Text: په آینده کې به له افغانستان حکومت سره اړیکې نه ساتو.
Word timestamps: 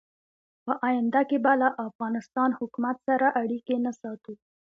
په 0.65 0.71
آینده 0.87 1.21
کې 1.29 1.37
به 1.43 1.51
له 1.61 1.69
افغانستان 1.87 2.49
حکومت 2.59 2.97
سره 3.07 3.27
اړیکې 3.41 3.75
نه 3.85 3.91
ساتو. 4.01 4.33